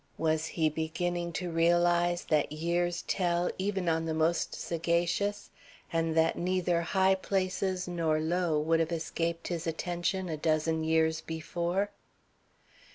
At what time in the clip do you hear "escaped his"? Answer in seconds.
8.91-9.67